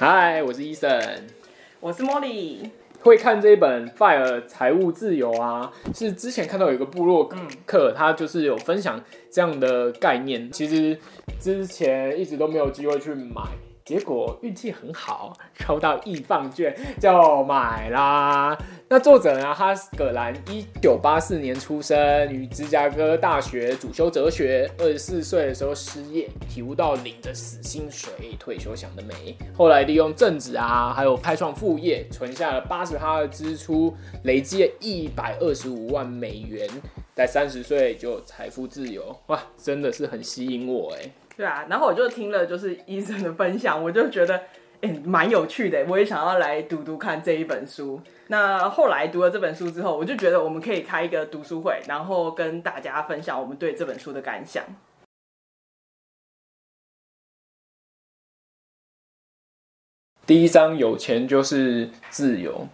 [0.00, 1.20] 嗨，我是 Eason，
[1.78, 2.68] 我是 Molly。
[3.02, 7.30] 会看这一本《FIRE 财务自由》啊，是之前看到有一个部落
[7.64, 10.50] 客，他就是有分享这样的概念。
[10.50, 10.98] 其实
[11.38, 13.42] 之前一直都没有机会去买。
[13.84, 18.56] 结果运气很好，抽到易放券就买啦。
[18.88, 19.54] 那作者呢？
[19.54, 24.70] 哈葛兰，一九八四年出生，于芝加哥大学主修哲学。
[24.78, 29.36] 二十四岁的时候失业，体悟到领着死薪水退休想得美。
[29.54, 36.66] 后来利用正职啊，还有开创副业，存下了八十趴的支出，累积了一百二十五万美元，
[37.14, 39.14] 在三十岁就财富自由。
[39.26, 41.10] 哇，真的是很吸引我哎。
[41.36, 44.40] 对啊，然后我就听了就是 Eason 的分享，我就觉得
[44.82, 48.00] 哎蛮有趣的，我也想要来读读看这一本书。
[48.28, 54.64] 那后来读了这本书之后，我就觉得我们可以开一个读书会，然后跟大家分享我们对这本书的感想。
[60.24, 62.68] 第一章有钱就是自由，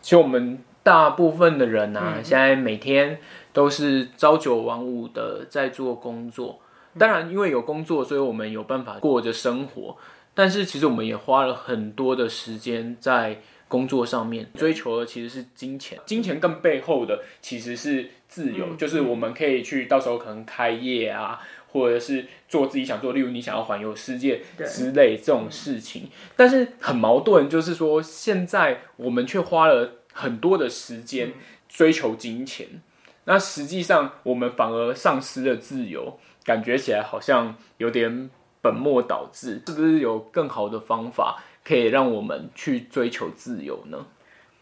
[0.00, 3.18] 其实我们大部分的人啊，嗯、现在每天
[3.52, 6.60] 都是朝九晚五的在做工作。
[6.98, 9.96] 当然，因为有工作，所以我们有办法过着生活。
[10.36, 15.96] 但是，其实我们也花了很多的时间在工作上面，追求的其实是金钱。
[16.04, 26.08] 金钱更背后的其实是自由，嗯、就是我们可以去到时候可能开业啊，或者是做自己想做，例如你想要环游世界之类这种事情。
[26.34, 31.32] 但是很矛盾，就是说现在我们却花了很多的时间
[31.68, 32.66] 追求金钱，
[33.26, 36.18] 那实际上我们反而丧失了自由。
[36.44, 44.06] 感觉起来好像有点本末倒置，是不是有更好的方法可以让我们去追求自由呢？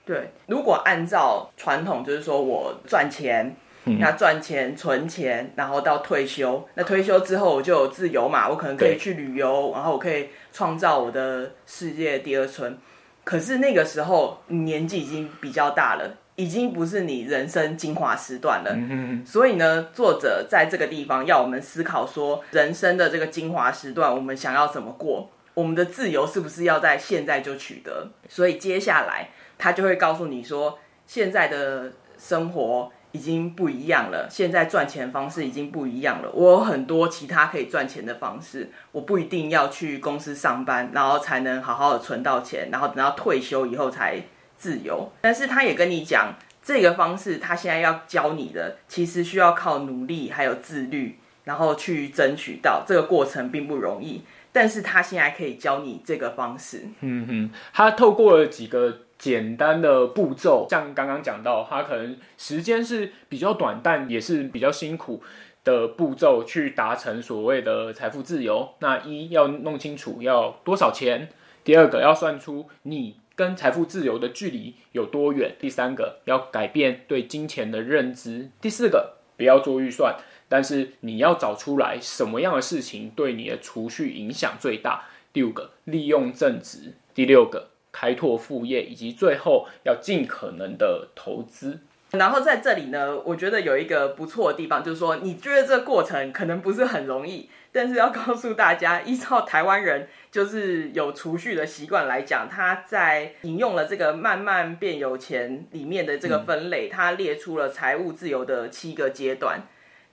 [0.05, 12.77] 对，如果按照传统，就是说我赚钱，嗯、那赚钱存钱，然后到退休，那退休之后我就有自由嘛，我可能可以去旅游，然后我可以创造我的世界第二春。
[13.25, 16.17] 可是那个时候年纪已经比较大了。
[16.37, 25.29] 已经不是你人生精华时段了，嗯、哼所以呢，作者在这个地方要我们思考说，人生的这个精华时段，我们想要怎么过？
[25.53, 28.09] 我们的自由是不是要在现在就取得？
[28.31, 29.29] 所以接下来
[29.59, 36.31] 他就会告诉你说，现在的生活已经不一样了，现在赚钱方式已经不一样了。
[36.33, 44.19] 我有很多其他可以赚钱的方式，我不一定要去公司上班，然后才能好好的存到钱，然后等到退休以后才。
[44.63, 54.23] 自由，但是他也跟你讲，这个方式他现在要教你的，其实需要靠努力还有自律，然后去争取到这个过程并不容易。
[54.53, 56.83] 但是他现在可以教你这个方式。
[57.01, 65.21] 嗯哼，他透过了几个简单的步骤，像刚刚讲到，他可能时间是比较短，但也是比较辛苦
[65.65, 68.69] 的步骤，去达成所谓的财富自由。
[68.79, 71.29] 那一要弄清楚要多少钱，
[71.65, 73.17] 第二个要算出你。
[73.35, 75.55] 跟财富自由的距离有多远？
[75.59, 78.51] 第三个要改变对金钱的认知。
[78.61, 80.17] 第四个不要做预算，
[80.49, 85.05] 但是你要找出来什么样的事情对你的储蓄影响最大。
[85.33, 86.93] 第五个利用正职。
[87.15, 91.81] 第六个开拓副业，以及最后要尽可能的投资。
[92.13, 97.49] 然后在这里呢，我觉得有一个不错的地方，就是说你觉得这个过程可能不是很容易。
[97.75, 109.61] 但是要告诉大家，依照台湾人就是有储蓄的习惯来讲，他在引用了这个《慢慢变有钱》里面的这个分类，他列出了财务自由的七个阶段。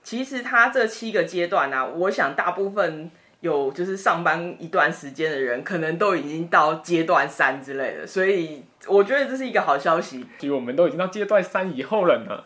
[0.03, 3.09] 其实他这七个阶段呢、我想大部分
[3.39, 10.25] 有就是上班一段时间的人，可能都已经到阶段三之类的，所以我觉得这是一个好消息。
[10.37, 12.43] 其实我们都已经到阶段三以后了呢。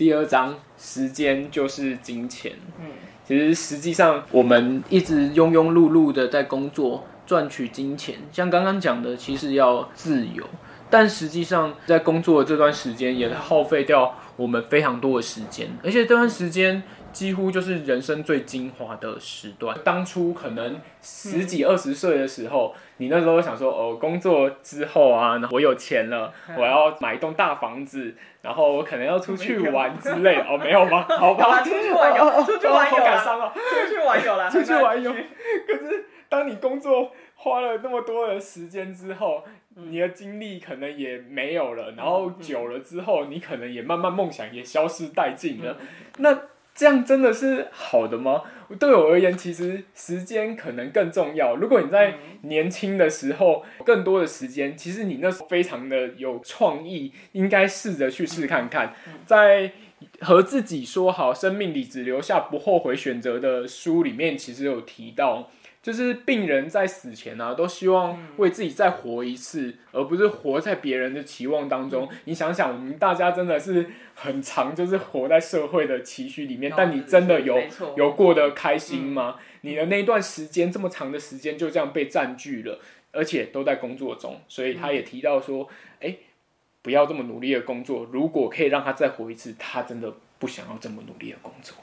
[0.00, 2.50] 第二章，时间就是金钱。
[2.80, 2.86] 嗯，
[3.28, 10.42] 其实实际上我们一直庸庸碌碌的在工作赚取金钱，像刚刚讲的，其实要自由，
[10.88, 16.82] 但实际上在工作的这段时间也耗费掉我们非常多的时间，而且这段时间。
[17.12, 19.76] 几乎就是人生最精华的时段。
[19.84, 30.44] 当初可能十几二十岁的时候，嗯、你那时候想说，哦，工作之后啊，我有钱了，嗯、我要买一栋大房子，然后我可能要出去玩之类的。
[30.44, 31.06] 哦，没有吗？
[31.08, 35.12] 好吧，出去玩有，出去玩有啦，哦、出去玩有啦，出去玩有。
[35.12, 45.76] 可是当你工作花了那么多的时间之后，你的精力可能也没有了，然后久了之后，你可能也慢慢梦想也消失殆尽了。
[46.18, 46.36] 那
[46.80, 48.40] 这样真的是好的吗？
[48.78, 51.54] 对我而言，其实时间可能更重要。
[51.54, 58.94] 如果你在年轻的时候更多的时间，其实你那时候非常的有创意，应该试着去试看看。
[59.26, 59.72] 在
[60.22, 65.50] 和自己说好，生命里只留下不后悔选择的书里面，其实有提到。
[65.82, 72.06] 就是病人在死前啊，都希望为自己再活一次，嗯、而不是活在别人的期望当中。
[72.10, 76.70] 嗯、你想想，我们大家真的是很长，就是活在社会的期许里面。
[76.76, 77.58] 但你真的有
[77.96, 79.36] 有过得开心吗？
[79.38, 82.78] 嗯、你的那一段时间这么长的时间就这样被占据了，
[83.10, 84.38] 而且都在工作中。
[84.48, 85.66] 所以他也提到说，
[86.00, 86.18] 哎、嗯欸，
[86.82, 88.06] 不要这么努力的工作。
[88.12, 91.74] 如果可以让他再活一次，他真的不想要这么努力的工作。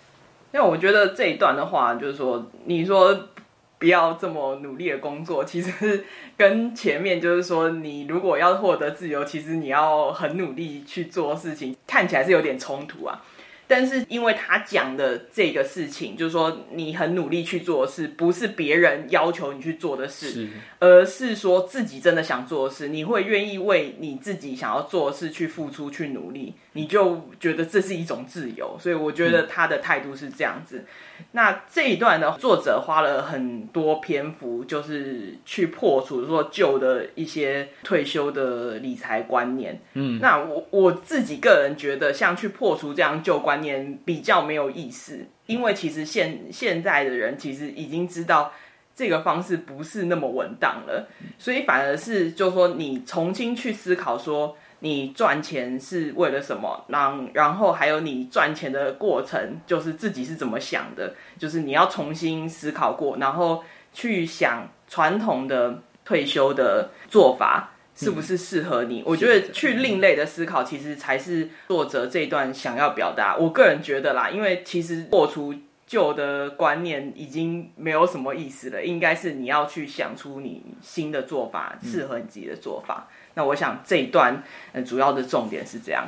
[0.53, 3.29] 因为我觉得这一段的话，就是说，你说。
[3.79, 6.03] 不要这么努力的工作，其实
[6.35, 13.23] 跟前面就是说，你如果要获得自由，其实你要很努力去做事情，看起来是有点冲突啊。
[13.69, 20.47] 但是因为他讲的这个事情，就是说你很努力去做的事，不是别人要求你去做的事，是。
[20.79, 28.77] 而是说自己真的想做的事，你会愿意为你自己想要做的事去付出、去努力，你就觉得这是一种自由。
[28.79, 30.85] 所以我觉得他的态度是这样子。
[31.19, 39.81] 嗯、那这一段呢，作者花了很多篇幅，就是去破除说旧的一些退休的理财观念。
[39.93, 48.53] 嗯，那我我自己个人觉得，像去破除这样旧观念比较没有意思，因为其实现现在的人其实已经知道
[48.93, 51.07] 这个方式不是那么稳当了，
[51.39, 63.63] 所以反而是就是说你重新去思考说你赚钱是为了什么，然然后还有你赚钱的过程就是自己是怎么想的，就是你要重新思考过，然后
[63.93, 67.71] 去想传统的退休的做法。
[67.99, 68.99] 是不是适合你？
[68.99, 73.35] 嗯、我觉得去另类的思考，其实才是作者这一段想要表达。
[73.35, 75.51] 我个人觉得啦，因为其实破除
[75.87, 83.07] 旧的观念已经没有什么意思了，应该是你要去想出你新的做法，适合你自己的做法。
[83.09, 84.43] 嗯、那我想这一段，
[84.83, 86.07] 主要的重点是这样。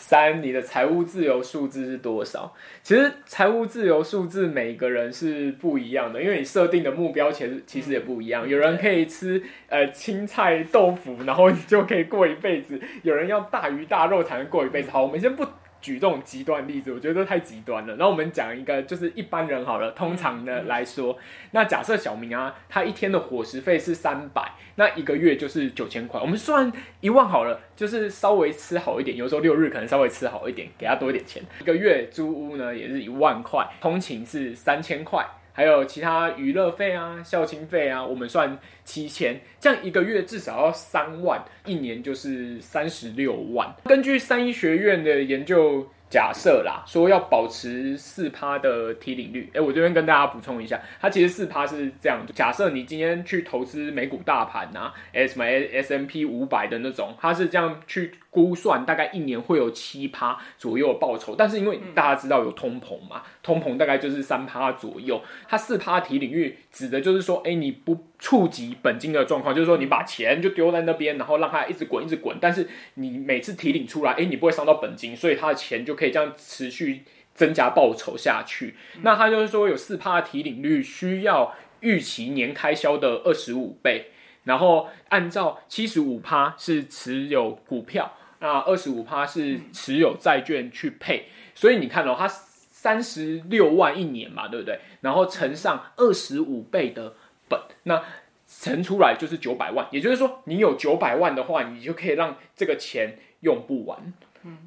[0.00, 2.54] 三，你的财务自由数字是多少？
[2.84, 8.48] 其实财务自由数字每个人是不一样的，因为你设定的目标其实其实也不一样。
[8.48, 14.90] 有人可以吃呃青菜豆腐，然后你就可以过一辈子；有人要大鱼大肉才能过一辈子。
[14.92, 15.44] 好，我们先不。
[15.82, 17.96] 举这种极端例子，我觉得太极端了。
[17.96, 19.90] 然后我们讲一个，就是一般人好了。
[19.90, 21.18] 通常的来说，
[21.50, 26.20] 那假设小明啊，他一天的伙食费是三百，那一个月就是九千块。
[26.20, 31.42] 我们算一万好了，就是稍微吃好一点，有时候六日可能稍微吃好一点，给他多一点钱。
[31.60, 35.26] 一个月租屋呢也是一万块，通勤是三千块。
[35.52, 43.72] 还有其他娱乐费啊、孝亲费啊，我们算七千，这样一个月至少要三万，一年就是三十六万。
[43.84, 45.86] 根据三一学院的研究。
[46.12, 54.92] 假设啦，说要保持四趴的提领率，哎、我这边跟大家补充一下，它其实四趴是这样，假设你今天去投资美股大盘啊，
[55.26, 76.12] 什么 S M P 五百的那种，它是这样去估算，大概一年会有七趴左右的报酬，但是因为大家知道有通膨嘛，通膨大概就是三趴左右，它四趴提领域指的就是说，哎、欸，你不触及本金的状况，就是说你把钱就丢在那边，然后让它一直滚一直滚，但是你每次提领出来，哎、欸，你不会伤到本金，所以它的钱就可以。
[76.12, 84.10] 这样持续增加报酬下去，那它就是说有四趴的提领率，需要预期年开销的二十五倍，
[84.44, 94.80] 然后按照七十五趴是持有股票，那二十五趴是持有债券去配，所以你看哦，它三十六万一年嘛，对不对？
[95.00, 97.14] 然后乘上二十五倍的
[97.48, 98.02] 本，那
[98.46, 104.12] 乘出来就是九百万，也就是说你有九百万的话，你就可以让这个钱用不完。
[104.42, 104.58] 嗯。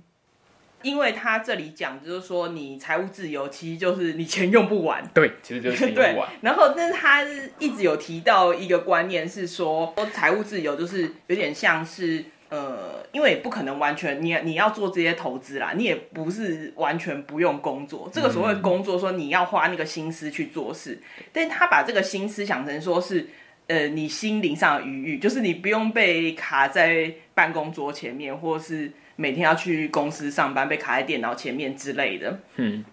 [0.81, 5.03] 因为他这里讲就是说，你财务自由其实就是你钱用不完。
[5.15, 6.29] 对，其实就是钱用不完。
[6.41, 7.23] 然后，但是他
[7.57, 12.23] 一直有提到一个观念是，说财务自由就是有点像是
[12.55, 18.09] 呃，因为不可能完全你你要做这些投资啦，你也不是完全不用工作。
[18.13, 23.27] 这个所谓工作，说你要花那个心思去做事，嗯、但是他把这个心思想成说是
[23.67, 28.91] 呃，你心灵上的愉悦，就是你不用被卡在办公桌前面，或是。
[29.17, 32.37] 每天要去公司上班，被卡在电脑前面之类的。
[32.57, 32.83] 嗯，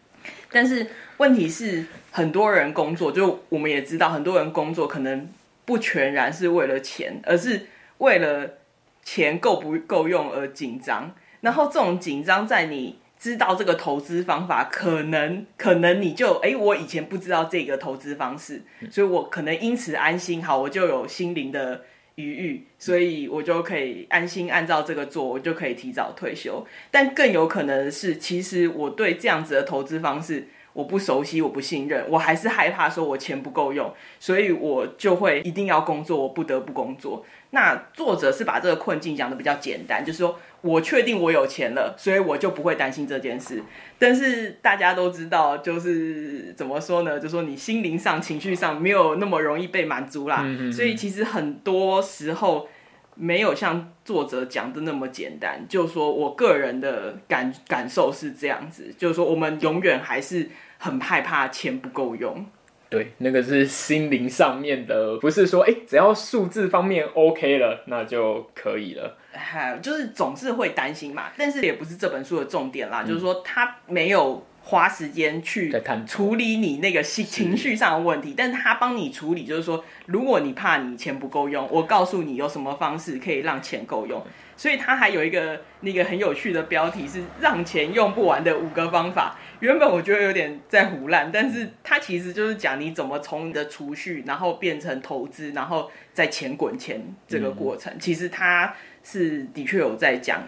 [0.52, 5.28] 但是问题是，很多人工作，就我们也知道，很多人工作可能
[5.64, 7.66] 不全然是为了钱，而是
[7.98, 8.48] 为了
[9.02, 11.14] 钱够不够用而紧张。
[11.40, 21.82] 然后这种紧张，在你知道这个投资方法，可能可能你就哎，我以前不知道这个投资方式，所以我可能因此安心，好，我就有心灵的。
[22.16, 26.62] 余裕，所以我就可以安心按照这个做，我就可以提早退休。
[26.90, 37.24] 但更有可能的是，其实我对这样子的投资方式，我不熟悉，我不信任，我还是害怕说我钱不够用，所以我就会一定要工作，我不得不工作。
[37.50, 43.62] 那作者是把这个困境讲的比较简单，就是说我确定我有钱了，所以我就不会担心这件事。
[43.98, 47.20] 但是大家都知道，就是怎么说呢？
[47.20, 50.40] 就说你心灵上、情绪上没有那么容易被满足啦。
[50.42, 50.72] 嗯嗯。
[50.72, 52.66] 所以其实很多时候
[53.14, 55.64] 没有像作者讲的那么简单。
[55.68, 62.44] 就是说我个人的感感受是这样子，就是说我们永远还是很害怕钱不够用。
[62.88, 69.16] 对，那个是心灵上面的，不是说哎，只要数字方面 OK 了，那就可以了。
[69.32, 73.02] 还有就是总是会担心嘛，但是也不是这本书的重点啦。
[73.02, 75.72] 嗯、就是说他没有花时间去
[76.06, 84.22] 处理你那个心情绪上的问题，但是他帮你处理，就是说如果你怕你钱不够用，我告诉你有什么方式可以让钱够用。
[84.54, 89.36] 所以他还有一个那个很有趣的标题是“让钱用不完的五个方法”。
[89.58, 97.92] 原本我觉得有点在胡烂，但是他其实就是讲你怎么从你的储蓄，然后变成投资，然后再钱滚钱这个过程。
[97.92, 100.42] 嗯、其实他是的确有在讲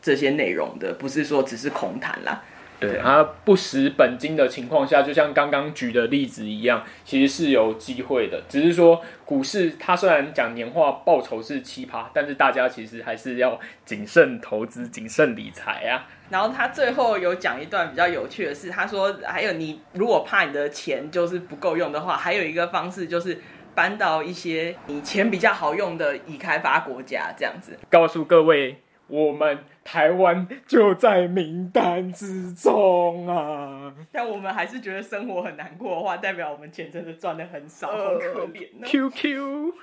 [0.00, 2.44] 这些内容的，不是说只是空谈啦。
[2.78, 8.42] 对，他不蚀本金的情况下，就像刚刚举的例子一样，其实是有机会的。
[8.48, 16.06] 只是说股市，它虽然讲年化报酬是奇葩，但是大家其实还是要谨慎投资、谨慎理财啊。
[16.28, 23.40] 然后他最后有讲一段比较有趣的事，他说还有你如果怕你的钱就是不够用的话，还有一个方式就是
[23.74, 27.78] 搬到一些你钱比较好用的已开发国家，这样子。
[27.88, 28.82] 告诉各位。
[29.08, 33.94] 我们台湾就在名单之中啊！
[34.10, 38.86] 但我们还是觉得生活很难过的话，代表我们钱真的赚的很少，好可怜呢。
[38.86, 39.74] QQ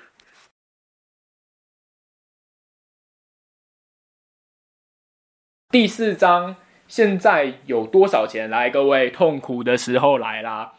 [5.69, 8.49] 第四章，现在有多少钱？
[8.49, 10.73] 来，各位，痛苦的时候来啦！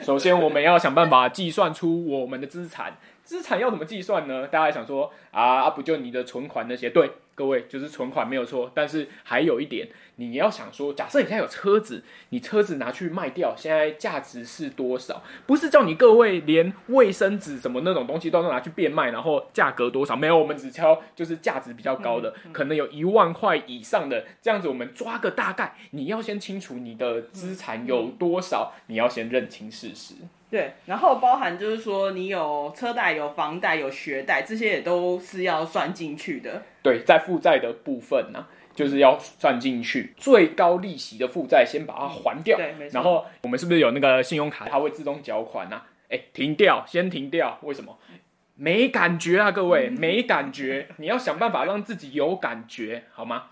[0.00, 2.96] 首先，我们要想办法计算出我们的资产。
[3.22, 4.48] 资产要怎么计算呢？
[4.48, 6.88] 大家还想说啊，不就你的存款那些？
[6.88, 7.12] 对。
[7.40, 15.22] 各位就是存款没有错，但是还有一点，你要想说，假设你现在有车子，你车子拿去卖掉，现在价值是多少？
[15.46, 20.14] 不是叫你各位连卫生纸什么那种东西都能拿去变卖，然后价格多少？
[20.14, 25.74] 没有，我们只挑就是价值比较高的，可能有一万块以上的这样子，我们抓个大概。
[25.92, 30.12] 你要先清楚你的资产有多少，你要先认清事实。
[30.50, 36.64] 对，然后包含就是说，你有车贷、有房贷、有学贷，这些也都是要算进去的。
[36.82, 42.56] 对，在负债的部分呢、啊，就是要算进去最高利息的负债，先把它还掉。
[42.56, 42.94] 对，没错。
[42.94, 45.86] 然后我们是不是有那个信用卡，它会自动缴款呢、啊？
[46.08, 47.58] 哎，停掉，先停掉。
[47.62, 47.98] 为什么？
[48.56, 50.88] 没感觉啊，各位，没感觉。
[50.96, 53.44] 你要想办法让自己有感觉，好吗？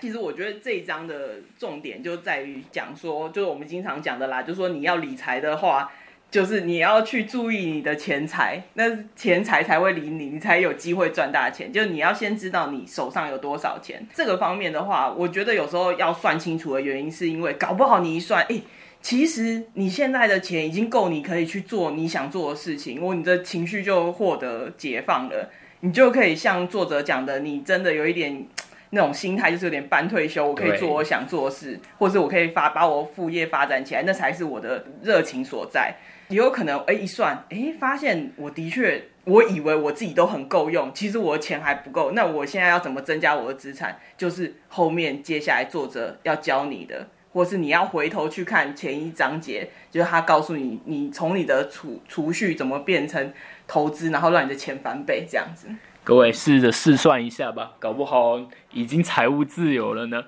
[0.00, 5.90] 其实我觉得这一章的重点就在于讲说，就是我们经常讲的啦，就是说你要理财的话。
[6.30, 8.84] 就是你要去注意你的钱财，那
[9.16, 11.72] 钱财才会理你，你才有机会赚大钱。
[11.72, 14.06] 就是你要先知道你手上有多少钱。
[14.12, 18.62] 这个方面的话，我觉得有时候要算清楚的原因，是因为搞不好你一算，诶，
[19.00, 25.48] 其实你现在的钱已经够你可以去做你想做的事情，我你的情绪就获得解放了，
[25.80, 28.46] 你就可以像作者讲的，你真的有一点
[28.90, 35.94] 那种心态，就是有点半退休，我可以做我想做的事，或是我可以发把我副业发展起来，那才是我的热情所在。
[36.28, 42.10] 也有可能，哎，一算，哎，发现我的确，我以为我自己都很够用，其实我的钱还不够。
[42.12, 43.98] 那我现在要怎么增加我的资产？
[44.16, 53.32] 就是后面接下来作者要教你的，或是你要回头去看前一章节，就是他告诉你，你从你的储储蓄怎么变成
[53.66, 55.68] 投资，然后让你的钱翻倍这样子。
[56.04, 58.40] 各位试着试算一下吧，搞不好
[58.72, 60.24] 已经财务自由了呢。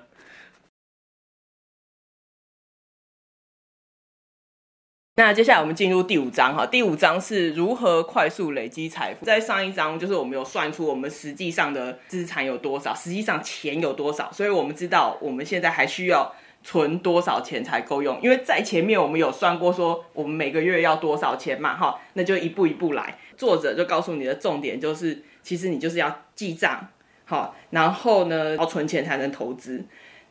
[5.21, 9.23] 那接下来我们进入第五章哈，第五章是如何快速累积财富。
[9.23, 18.19] 在上一章就是我们有算出我们实际上的资产有多少，实际上钱有多少，所以我们知道我们现在还需要存多少钱才够用。
[18.23, 23.19] 因为在前面我们有算过说我们每个月要多少钱嘛，哈，那就一步一步来。
[23.37, 26.87] 作者就告诉你的重点就是，其实你就是要记账，
[27.25, 29.85] 好，然后呢要存钱才能投资。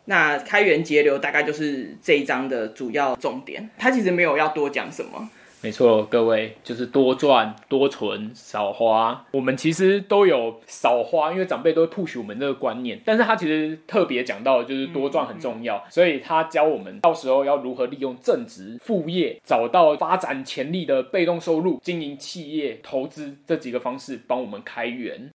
[0.06, 5.28] 那开源节流大概就是这一章的主要重点，他其实没有要多讲什么。
[5.62, 9.26] 没错，各位就是多赚多存少花。
[9.32, 12.98] 我们其实都有少花，因为长辈都会 push 我们这个观念。
[13.04, 25.30] 但是他其实特别讲到的就是多赚很重要，嗯嗯、所以他教我们到时候要如何利用正职副业，找到发展潜力的被动收入，经营企业、投资这几个方式，帮我们开源。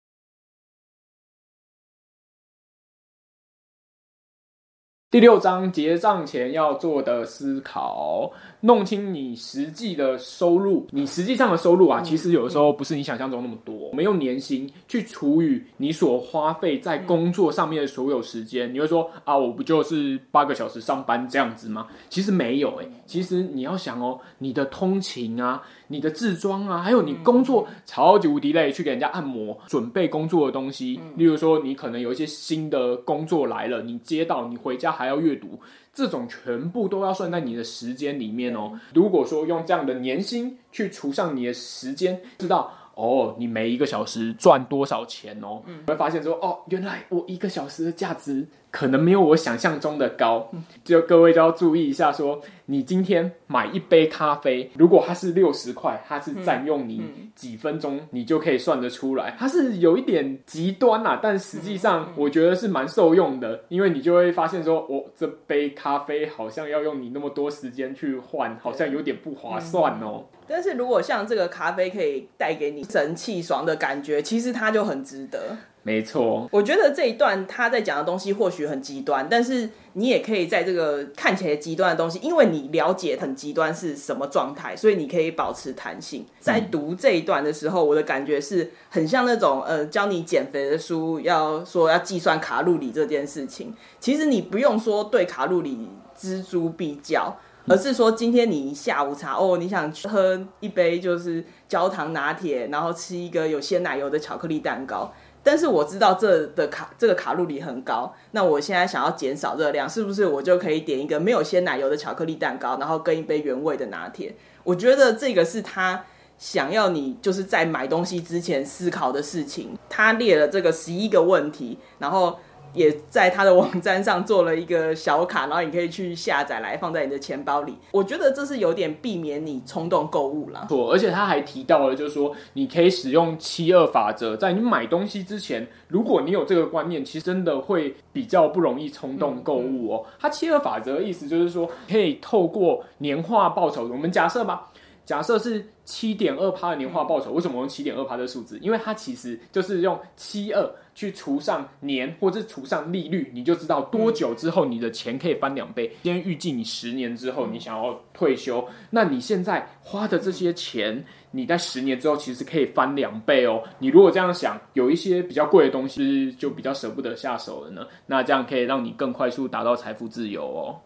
[5.12, 13.75] 第六章结账前要做的思考，弄清你实际的收入，你实际上的收入啊，其实有的时候不是你想象中那么多。
[13.88, 21.88] 我们用年薪去除以你所花费在工作上面的所有时间，你会说啊，我不就是八个小时上班这样子吗？
[22.09, 35.59] 其实没有诶、欸，其实你要想哦，你的通勤啊，你的自装啊，还有你工作超级无敌累，去给人家按摩，准备工作的东西，例如说你可能有一些新的工作来了，你接到，你回家还要阅读。
[35.94, 38.78] 这种全部都要算在你的时间里面哦。
[38.94, 48.46] 如果说用这样的年薪去除上你的时间，知道哦，你每一个小时赚多少钱哦，你会发现说哦，原来我一个小时的价值。
[48.72, 50.50] 可能没有我想象中的高，
[50.82, 57.02] 就各位就要注意一下说，说你今天买一杯咖啡，如果它是六十块，它是占用你
[57.36, 70.24] 几分钟，你就可以算得出来，它是有一点极端啊，但实际上我觉得是蛮受用的，因为你就会发现说，我、哦、这杯咖啡好像要用你那么多时间去换，好像有点不划算哦。
[70.48, 75.56] 但是如果像这个咖啡可以带给你神气爽的感觉，其实它就很值得。
[75.84, 86.24] 没错，我觉得这一段他在讲的东西或许很极端，但是你也可以在这个看起来极端的东西，因为你了解很极端是什么状态，所以你可以保持弹性。
[86.38, 93.74] 在读这一段的时候，我的感觉是很像那种呃教你减肥的书，要说要计算卡路里这件事情。
[93.98, 97.36] 其实你不用说对卡路里锱铢必较，
[97.66, 105.12] 而是说今天你下午茶哦，你想喝一杯就是焦糖拿铁，然后吃一个有鲜奶油的巧克力蛋糕。
[105.42, 114.34] 但是我知道这的卡这个卡路里很高，那我现在想要减少热量，是不是我就可以点一个没有鲜奶油的巧克力蛋糕，然后跟一杯原味的拿铁？
[114.64, 116.04] 我觉得这个是他
[116.38, 119.76] 想要你就是在买东西之前思考的事情。
[119.88, 122.38] 他列了这个十一个问题，然后。
[122.74, 127.76] 也在他的网站上做了一个小卡，然后你可以去下载来放在你的钱包里。
[127.90, 130.66] 我觉得这是有点避免你冲动购物啦。
[130.68, 140.04] 错，而且他还提到了，就是说你可以使用七二法则，在你买东西之前，如果你有这个观念，其实真的会比较不容易冲动购物哦。
[140.18, 144.68] 他七二法则的意思就是说，可以透过年化报酬，我们假设吧。
[145.04, 148.56] 假设是七点二趴的年化报酬，为什么用七点二趴的数字？
[148.62, 155.88] 因为它其实就是用七二去除上年，或者除上利率，你就知道多久之后你的钱可以翻两倍。
[156.02, 163.62] 今天预计你十年之后你想要退休，那你现在花的这些钱，你在十年之后其实可以翻两倍哦。
[163.78, 170.81] 你如果这样想，有一些比较贵的东西就比较舍不得下手了呢，那这样可以让你更快速达到财富自由哦。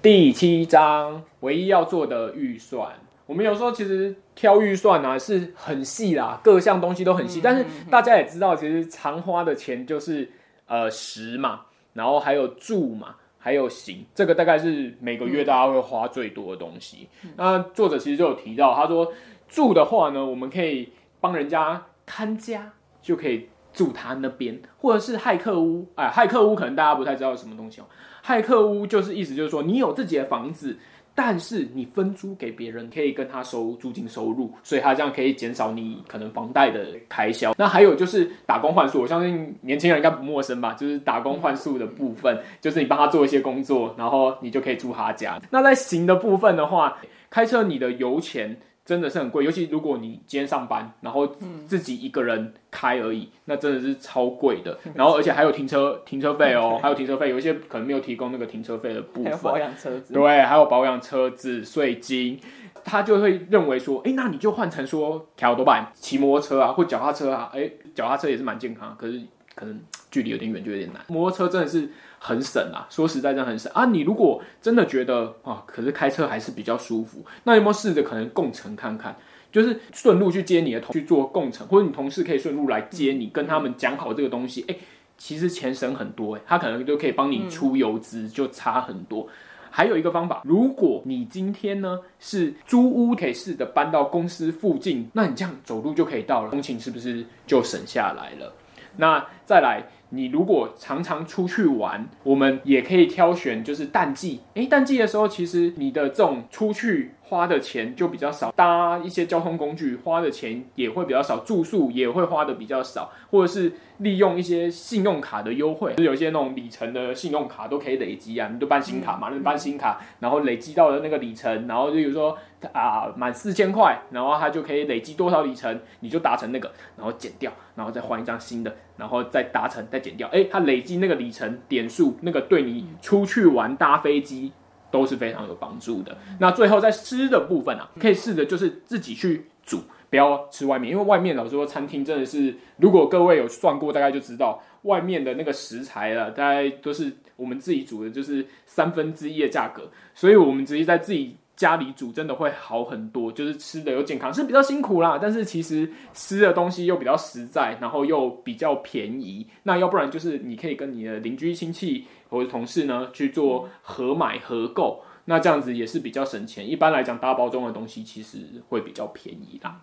[0.00, 2.92] 第七章，唯一要做的预算。
[3.26, 7.40] 我们有时候其实挑预算啊是很细啦，各项东西都很细。
[7.42, 10.30] 但是大家也知道，其实常花的钱就是
[10.66, 17.08] 呃食嘛，然后还有住嘛，还有行，这个大概是每个月大家会花最多的东西。
[17.36, 19.12] 那作者其实就有提到，他说
[19.48, 25.86] 住的话呢，我们可以帮人家看家，就可以住他那边，或者是骇客屋。
[25.94, 27.84] 哎，骇客屋可能大家不太知道是什么东西哦。
[28.24, 30.78] 骇客屋就是意思就是说，你有自己的房子，
[31.14, 37.54] 但是你分租给别人，可以跟他收租金收入，所以他这样可以减少你可能房贷的开销。
[37.58, 40.74] 那还有就是打工换宿，我相信年轻人应该不陌生吧？
[40.74, 45.40] 就是打工换宿的部分，就是你帮他做一些工作，然后你就可以住他家。
[45.50, 46.96] 那在行的部分的话，
[47.30, 48.56] 开车你的油钱。
[48.84, 51.26] 真的是很贵，尤其如果你今天上班，然后
[51.66, 54.76] 自己一个人开而已，嗯、那真的是超贵的。
[54.94, 59.24] 然后而且还有停车停车费哦，还有停车费，有一些可能没有提供那个停车费的部分。
[59.24, 60.12] 还有保养车子。
[60.12, 62.40] 对，还有保养车子税金，
[62.84, 69.20] 他就会认为说，哎，那你就换成说骑多半骑摩托车啊，或脚踏车啊，哎，脚踏车也是蛮健康，可是
[69.54, 71.02] 可能距离有点远，就有点难。
[71.08, 71.88] 摩托车真的是。
[72.24, 73.84] 很省啊，说实在，真的很省啊。
[73.84, 79.16] 你如果真的觉得啊，可是开车还是比较舒服，那有没有试着可能共乘看看？
[79.50, 84.64] 就是顺路去接你的同去做共乘，或者你同事可以顺路来接你，跟他们讲好这个东西。
[84.68, 84.76] 哎，
[85.18, 89.26] 其实钱省很多，哎，他可能就可以帮你出油资，就差很多。
[89.68, 98.54] 还有一个方法，如果你今天呢是租屋，可以试着搬到公司附近，那你这样走路就可以到了，通勤是不是就省下来了？
[98.96, 99.84] 那再来。
[100.14, 104.42] 你如果常常出去玩，我们也可以挑选，就是淡季。
[104.52, 122.36] 诶，淡季的时候，其实你的这种出去花的钱就比较少，搭一些交通工具花的钱也会比较少，住宿也会花的比较少，或者是利用一些信用卡的优惠，就有些那种里程的信用卡都可以累积啊，你就办新卡嘛，那你办新卡，然后累积到了那个里程，然后就比如说
[122.72, 134.52] 啊满四千块，然后它就可以累积多少里程，你就达成那个，然后减掉，然后再换一张新的，然后再达成再减掉，哎，它累积那个里程点数，那个对你出去玩搭飞机
[134.92, 136.16] 都是非常有帮助的。
[136.38, 139.80] 那最后在吃的部分啊，可以试着就是自己去煮。
[140.10, 159.46] 不要吃外面，因为外面老实说，餐厅真的是，如果各位有算过，大概就知道外面的那个食材了，大概都是我们自己煮的，就是三分之一的价格，所以我们直接在自己家里煮，真的会好很多，就是吃的又健康，是比较辛苦啦，但是其实吃的东西又比较实在，然后又比较便宜。
[159.62, 166.68] 那要不然就是你可以跟你的邻居亲戚或者同事呢去做合买合购，那这样子也是比较省钱。
[166.68, 169.82] 一般来讲，大包装的东西其实会比较便宜啦。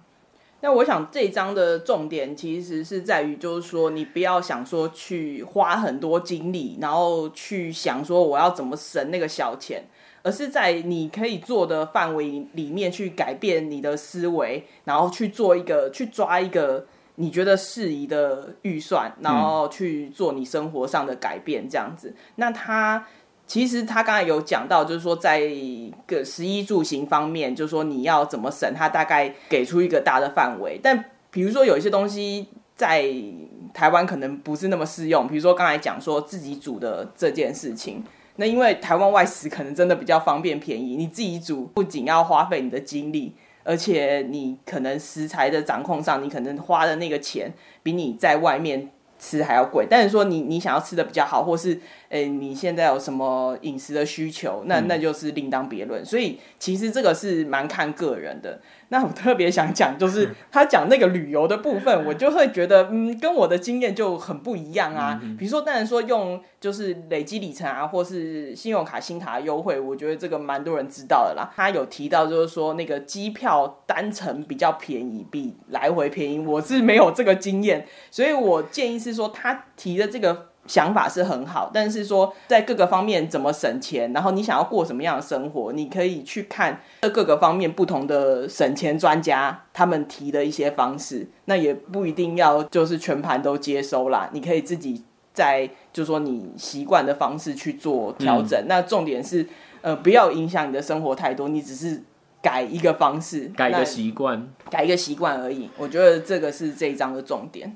[0.62, 9.86] 那我想这一章的重点其实是在于，就是说你不要想说去花很多精力，然后去想说我要怎么省那个小钱，
[10.23, 22.15] 而是在你可以做的范围里面去改变你的思维，然后去做一个去抓一个你觉得适宜的预算，然后去做你生活上的改变，这样子。
[22.36, 23.05] 那他。
[23.49, 25.41] 其实他刚才有讲到，就是说在
[26.05, 30.79] 个食衣住行方面，就是说你要怎么省，他大概给出一个大的范围。
[30.84, 33.12] 但比如说有一些东西在
[33.73, 38.03] 台湾可能不是那么适用，比如说刚才讲说自己煮的这件事情，
[38.39, 49.86] 那因为台湾外食可能真的比较方便便宜，你自己煮不仅要花费你的精力，而且你可能食材的掌控上，你可能花的那个钱比你在外面吃还要贵。
[49.89, 51.78] 但是说你你想要吃的比较好，或是
[52.10, 54.63] 诶，你现在有什么饮食的需求？
[54.65, 56.04] 那那就是另当别论。
[56.04, 58.60] 所以其实这个是蛮看个人的。
[58.89, 65.22] 那我特别想讲，就是他讲那个旅游的部分，我就会觉得，嗯，跟我的经验就很不一样啊。
[65.38, 71.54] 比如说，当然说用就是累积里程啊，或是信用卡新卡优惠，我觉得这个蛮多人知道的啦。
[71.56, 76.39] 他有提到就是说那个机票单程比较便宜，比来回便宜。
[76.39, 80.48] 我是没有这个经验，所以我建议是说他提的这个。
[80.67, 98.60] 想法是很好，但是说在各个方面怎么省钱，然后你想要过什么样的生活，你可以去看这各个方面不同的省钱专家他们提的一些方式，那也不一定要就是全盘都接收啦，你可以自己在就是说你习惯的方式去做调整。
[98.60, 99.48] 嗯、那重点是
[99.82, 102.04] 呃不要影响你的生活太多，你只是
[102.43, 105.67] 改一个方式，改一个习惯，改一个习惯而已。
[105.78, 107.76] 我觉得这个是这一章的重点。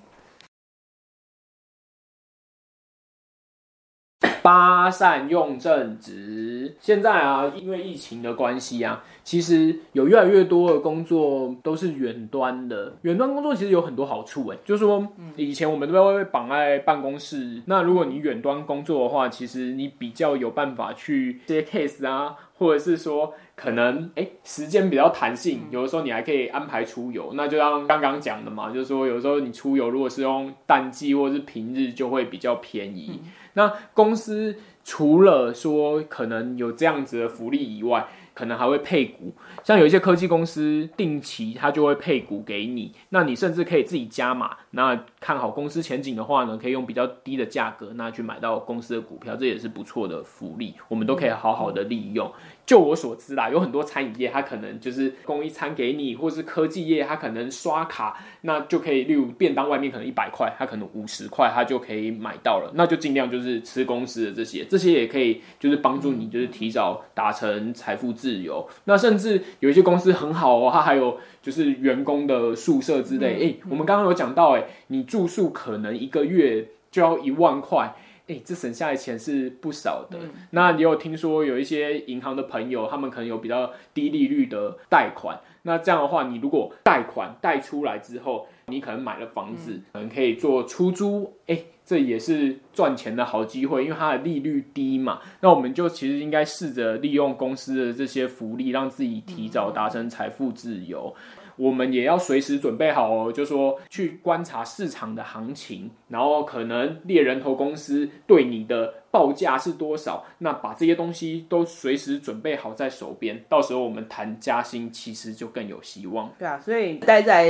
[4.44, 12.94] 八善用正直，现在啊，因为疫情的关系啊，其实有越来越多的工作都是远端的。
[13.04, 27.32] 远端工作其实有很多好处，哎，就是说，以前我们都会被绑在办公室，那如果你远端工作的话，其实你比较有办法去接 case 啊，或者是说，可能哎，时间比较弹性，有的时候你还可以安排出游。
[27.36, 33.22] 那就像刚刚讲的嘛，就是说，有时候你出游如果是用淡季或者是平日，就会比较便宜。
[33.54, 44.58] 那公司除了说可能有这样子的福利以外，可能还会配股，像有一些科技公司定期它就会配股给你，那你甚至可以自己加码。
[44.72, 52.32] 那看好公司前景的话呢，可以用比较低的价格，那去买到公司的股票，这也是不错的福利，我们都可以好好的利用。
[52.66, 68.66] 就我所知啦，有很多餐饮业它可能就是供一餐给你，或是科技业它可能刷卡，那就可以，例如便当外面可能一百块，它可能五十块它就可以买到了，那就尽量就是吃公司的这些，这些也可以就是帮助你就是提早达成财富自由。
[68.86, 73.34] 那甚至有一些公司很好哦，它还有就是员工的宿舍之类。
[73.34, 77.94] 哎、欸，我们刚刚有讲到，哎，你住宿可能一个月就要一万块。
[78.28, 80.18] 哎，这省下来钱是不少的。
[80.22, 85.38] 嗯、那你有听说有一些银行的朋友，他们可能有比较低利率的贷款。
[85.64, 91.34] 那这样的话，你如果贷款贷出来之后，你可能买了房子，嗯、可能可以做出租。
[91.48, 95.20] 哎，这也是赚钱的好机会，因为它的利率低嘛。
[95.42, 101.14] 那我们就其实应该试着利用公司的这些福利，让自己提早达成财富自由。
[101.38, 116.30] 嗯我们也要随时准备好哦，就说去观察市场的行情，然后可能猎人头公司对你的报价是多少，那把这些东西都随时准备好在手边，到时候我们谈加薪其实就更有希望。
[116.38, 117.48] 对啊，所以待在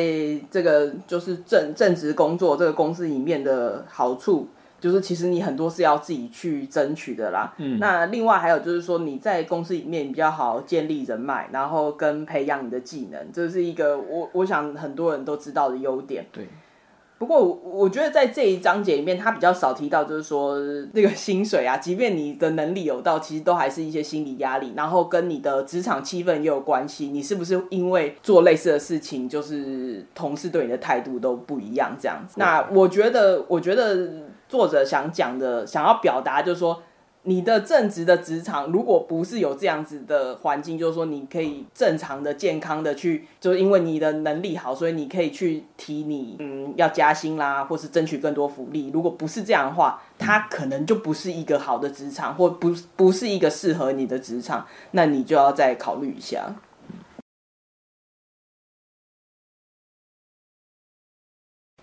[0.51, 4.47] 这个就是正正职工作这个公司里面的好处。
[4.83, 7.53] 就是其实你很多是要自己去争取的啦。
[7.57, 16.25] 嗯，那另外还有就是说你在公司里面比较好建立人脉，然后跟培养你的技能，这是一个我我想很多人都知道的优点。
[16.33, 16.49] 对。
[17.23, 20.59] 不过我我觉得在这一章节里面，他比较少提到，就是说
[20.91, 27.07] 那个薪水啊，即便你的能力有到，其实都还是一些心理压力，然后跟你的职场气氛也有关系。
[27.07, 32.33] 你是不是因为做类似的事情，就是同事对你的态度都不一样这样子？
[32.35, 34.09] 那我觉得，我觉得
[34.49, 36.83] 作者想讲的，想要表达就是说。
[37.25, 48.89] 你的正职的职场，如果不是有这样子的环境，就是说你可以正常的、健康的去，就是因为你的能力好，所以你可以去提你嗯要加薪啦，或是争取更多福利。
[48.93, 56.55] 如果不是这样的话，它可能就不是一个好的职场，或不不是一个适合你的职场，那你就要再考虑一下。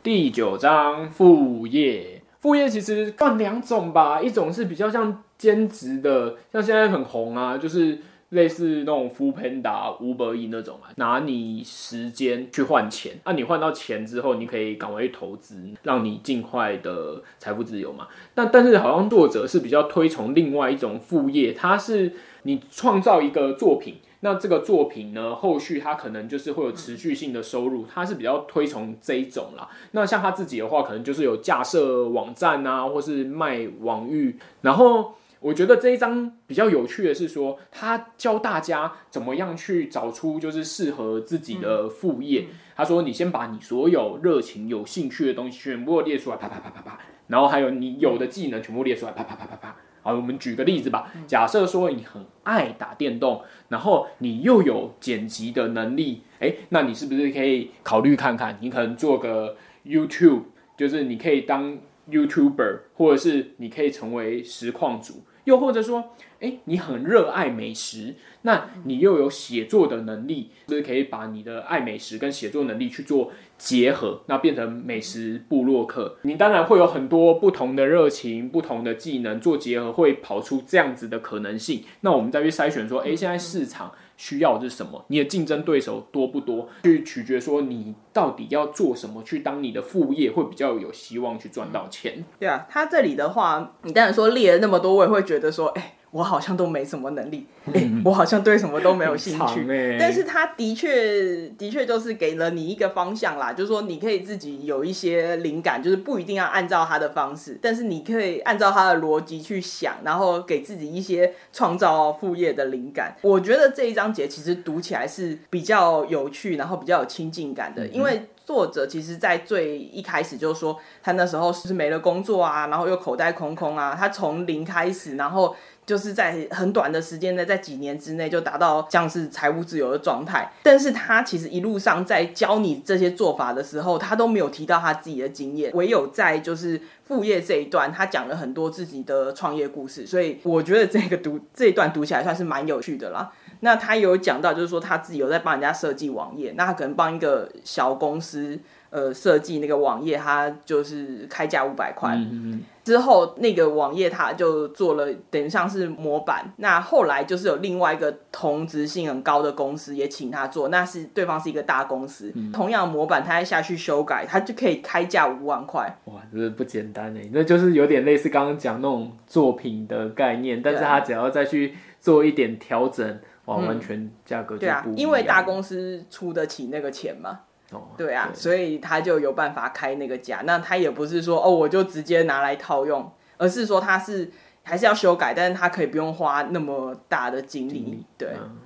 [0.03, 2.23] 第九章副业。
[2.41, 7.99] 副业其实分两种吧，一种是比较像兼职的，像现在很红啊，就是
[8.29, 18.09] 类似那种 f o o Panda、Uber E 那种啊，拿你时间去换钱，那、啊、你换到钱之后，你可以赶快去投资，让你尽快的财富自由嘛。
[18.35, 23.95] 但但是好像作者是比较推崇另外一种副业，它是你创造一个作品。
[24.23, 29.67] 那这个作品呢，后续他可能就是会有持续性的收入，他是比较推崇这一种啦。
[29.93, 34.37] 那像他自己的话，可能就是有架设网站啊，或是卖网域。
[34.61, 42.47] 然后我觉得这一章比较有趣的是说，他教大家怎么样去找出就是适合自己的副业。
[42.77, 46.99] 他说，你先把你所有热情、有兴趣的东西全部列出来，啪啪啪啪啪，
[47.29, 49.77] 然后还有你有的技能全部列出来，啪啪啪啪啪。
[50.03, 51.11] 好，我们举个例子吧。
[51.27, 58.59] 假设说你很爱打电动，然后你又有剪辑的能力，诶，那你是不是可以考虑看看？
[58.61, 60.43] 你可能做个 YouTube，
[60.77, 61.79] 就是你可以当
[62.11, 65.23] YouTuber，或者是你可以成为实况主。
[65.51, 76.17] 又或者说，诶，你很热爱美食，那你又有写作的能力，就是可以把你的爱美食跟写作能力去做结合，那变成美食部落客。
[76.23, 81.83] 你当然会有很多不同的热情、不同的技能做结合，会跑出这样子的可能性。
[82.03, 85.03] 那我们再去筛选说，诶，现在市场需要的是什么？
[85.09, 86.69] 你的竞争对手多不多？
[86.85, 92.23] 去取决说你到底要做什么，去当你的副业会比较有希望去赚到钱。
[92.39, 95.95] 对啊，他这里的话，你当然说列了那么多，我也会觉得说，诶。
[96.11, 99.67] 我好像都没什么能力，欸、 我好像对什么都没有兴趣。
[99.71, 113.17] 欸、但是他的确，的确就是给了你一个方向啦，就是说你可以自己有一些灵感，就是不一定要按照他的方式，但是你可以按照他的逻辑去想，然后给自己一些创造副业的灵感。
[113.23, 118.23] 我觉得这一章节其实读起来是比较有趣，然后比较有亲近感的，因为。
[118.43, 123.95] 作者其实，在最一开始就说，他那时候是没了工作啊，然后又口袋空空啊。
[123.97, 125.55] 他从零开始，然后
[125.91, 130.49] 就是在很短的时间内，在几年之内就达到像是财务自由的状态。
[130.63, 140.07] 但是他其实一路上在教你这些做法的时候，他都没有提到他自己的经验，唯有在就是副业这一段，他讲了很多自己的创业故事。
[140.07, 143.33] 所以我觉得这个读这一段读起来算是蛮有趣的啦。
[143.59, 148.57] 那他有讲到，就是说他自己有在帮人家设计网页，那他可能帮一个小公司，
[148.91, 152.15] 呃，设计那个网页，它就是开价五百块。
[152.17, 152.63] 嗯嗯。
[152.83, 156.53] 之后那个网页它就做了，等于像是模板。
[156.57, 165.99] 那后来就是有另外一个同质性很高的公司也请他做，那是对方是一个大公司，嗯、同样模板他再下去修改，他就可以开价五万块。
[166.07, 173.19] 哇，这不简单哎，那就是有点类似刚刚讲那种作品的概念，但是他只要再去做一点调整。
[173.47, 174.83] 完完全价格就不一样。
[174.85, 177.41] 对啊，因为大公司出得起那个钱嘛。
[177.71, 180.43] 哦，对啊，对，所以他就有办法开那个价。
[180.45, 184.31] 那他也不是说哦，我就直接拿来套用，而是说他是
[184.63, 187.73] 还是要修改，但是他可以不用花那么大的精力。
[187.73, 188.29] 精力对。
[188.39, 188.57] 嗯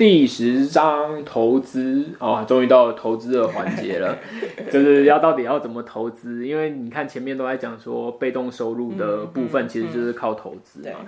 [0.00, 4.16] 第十章投资哦，终于到了投资的环节了，
[4.72, 6.46] 就是要到底要怎么投资？
[6.48, 11.00] 因为你看前面都在讲说被动收入的部分其实就是靠投资嘛。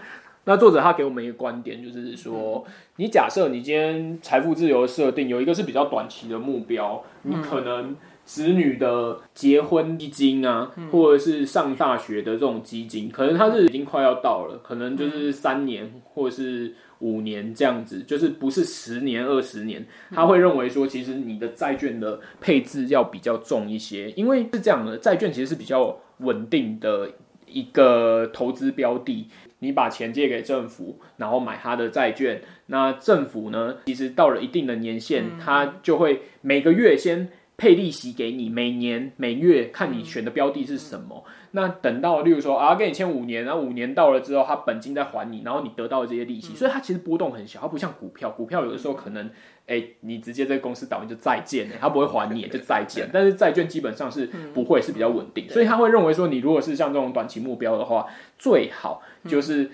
[0.45, 2.65] 那作者他给我们一个观点，就是说，
[2.97, 16.75] 你假设你今天财富自由设定有一个是比较短期的目标，你可能子女的结婚基金啊，或者是上大学的这种基金，可能它是已经快要到了，可能就是三年或者是。
[17.03, 27.11] 五年这样子，就是不是十年、二十年，他会认为说，其实你的债券的配置要比较重一些，因为是这样的，债券其实是比较稳定的
[27.49, 29.27] 一个投资标的。
[29.63, 41.25] 你把钱借给政府，然后买他的债券，那政府呢，其实到了一定的年限，他就会每个月先配利息给你，每年每月看你选的标的是什么。
[41.27, 49.31] 嗯、那等到例如说啊，跟你签五年，然后五年到了之后，他本金再还你，然后你得到这些利息，嗯、所以它其实波动很小，它不像股票，股票有的时候可能。
[49.65, 53.09] 哎、欸，你直接这个公司倒你就再见了， 他不会还你，就再见。
[53.13, 58.05] 但是债券基本上是不会，是比较稳定，所以他会认为说，你如果是像这种短期目标的话，
[58.37, 59.71] 最好就是，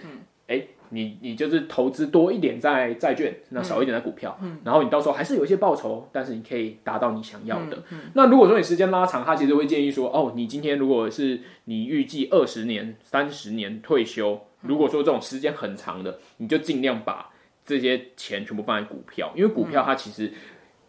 [0.46, 7.82] 哎、欸，你你就是投资多一点在债券，那少一点在股票，然后你到时候还是有一些报酬，但是你可以达到你想要的。
[8.14, 17.30] 那如果说你时间拉长，他其实会建议说，哦，你今天如果是你预计二十年、三十年退休，如果说这种时间很长的，你就尽量把。
[17.68, 20.32] 这些钱全部放在股票，因为股票它其实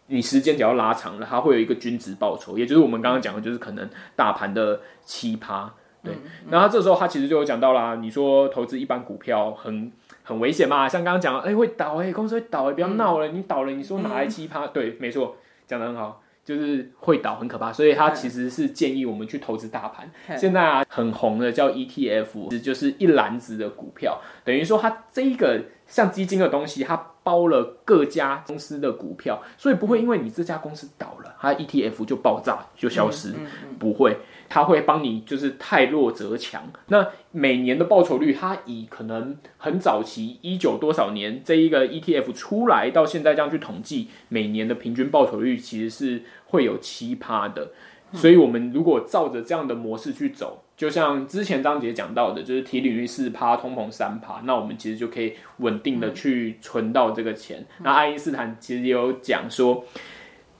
[0.06, 3.86] 你时间只要拉长了，它会有一个均值报酬，也就是我们刚刚讲的，就是可能
[4.16, 5.70] 大盘的七趴。
[6.02, 6.14] 对，
[6.50, 9.90] 然后这时候他其实就有讲到啦，你说投资一般股票很
[10.22, 10.88] 很危险嘛？
[10.88, 14.66] 像刚刚讲，哎会倒哎，公司会倒哎，不要闹了，你倒了，你说哪来七趴？
[14.68, 15.36] 对，没错，
[15.66, 16.22] 讲的很好。
[16.42, 20.10] 就是会倒很可怕，所以他其实是建议我们去投资大盘。
[20.36, 33.34] 现在啊很红的叫 ETF，就是一篮子的股票，等于说它这一个像基金的东西，它包了各家公司的股票，所以不会因为你这家公司倒了，它 ETF 就爆炸就消失，
[33.78, 34.18] 不会。
[34.52, 36.64] 它会帮你，就是太弱则强。
[36.88, 47.70] 那每年的报酬率，它以可能很早期一九多少年这一个 ETF 出来到现在这样去统计，每年的平均报酬率其实是会有七趴的。
[48.12, 57.64] 所以，我们如果照着这样的模式去走，就像之前张杰讲到的，就是提领率四趴，通膨三趴，那我们其实就可以稳定的去存到这个钱。
[57.84, 59.84] 那爱因斯坦其实也有讲说。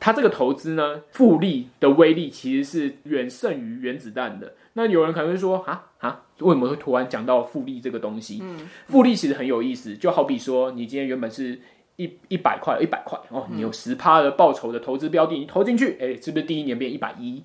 [0.00, 4.54] 它这个投资呢，复利的威力其实是远胜于原子弹的。
[4.72, 8.38] 那有人可能会说，啊啊，为什么会突然讲到复利这个东西？
[8.42, 11.60] 嗯，复利其实很有意思，就好比说，你今天原本是
[11.96, 17.42] 一一百块，一百块哦，你有十趴的报酬的投资标的，你投进去，哎，是不是第一年变一百一？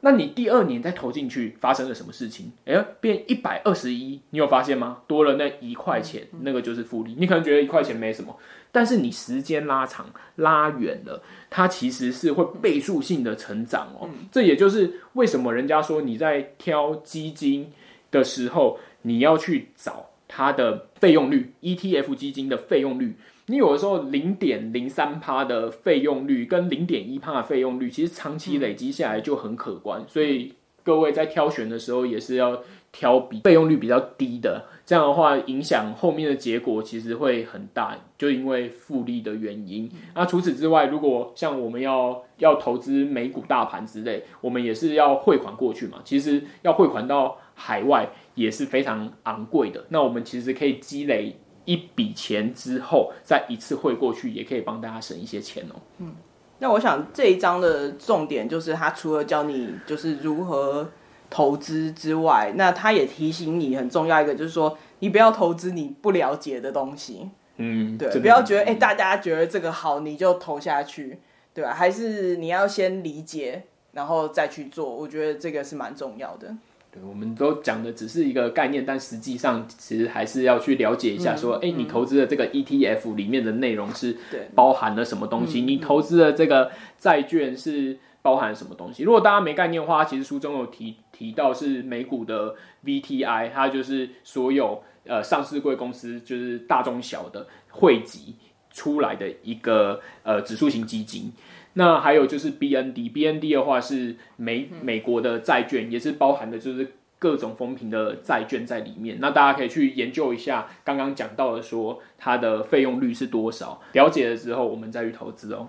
[0.00, 2.52] 那你第二年再投进去，发生了什么事情？
[2.64, 4.98] 哎，变一百二十一，你有发现吗？
[5.08, 7.16] 多了那一块钱，那个就是复利。
[7.18, 8.36] 你可能觉得一块钱没什么，
[8.70, 14.08] 但是你时间拉长、拉远了，它其实是会倍数性的成长哦。
[14.30, 17.72] 这也就是为什么人家说你在挑基金
[18.12, 23.16] 的时候，你要去找它的费用率，ETF 基金的费用率。
[23.50, 30.04] 你有的时候零点零三趴的费用率跟零点一趴的费用率，其实长期累积下来就很可观。
[30.06, 39.90] 所以各位在挑选的时候，也是要挑比费用率比较低的，这样的话影响后面的结果其实会很大，就因为复利的原因。
[40.14, 46.00] 那除此之外，如果像我们要要投资美股大盘之类，我们也是要汇款过去嘛。
[46.04, 49.86] 其实要汇款到海外也是非常昂贵的。
[49.88, 51.38] 那我们其实可以积累。
[51.68, 55.76] 一笔钱之后，再一次汇过去，也可以帮大家省一些钱哦。
[55.98, 56.14] 嗯，
[56.60, 60.88] 那我想这一章的重点就是，他除了教你就是如何
[61.28, 67.28] 投资之外，那他也提醒你很重要一个，就是说你不要投资你不了解的东西。
[67.58, 71.18] 嗯，对，不要觉得哎、欸，大家觉得这个好，你就投下去，
[71.52, 71.74] 对吧？
[71.74, 74.88] 还是你要先理解，然后再去做。
[74.88, 76.56] 我觉得这个是蛮重要的。
[76.90, 84.16] 对，我们都讲的只是一个概念，但实际上其实还是要去了解一下，说，哎、嗯，你投资的这个 ETF 里面的内容是
[84.54, 85.60] 包含了什么东西？
[85.60, 89.02] 你投资的这个债券是包含什么东西？
[89.02, 98.34] 如果大家没概念的话，其实书中有提提到是美股的 VTI，它就是所有呃上市贵公司就是大中小的汇集
[98.72, 101.30] 出来的一个呃指数型基金。
[101.78, 109.18] 那还有就是 BND，BND 的话是美美国的债券，也是包含的就是各种风评的债券在里面。
[109.20, 115.68] 那大家可以去研究一下，刚刚讲到的说它的费用率是多少，了解了之后我们再去投资哦。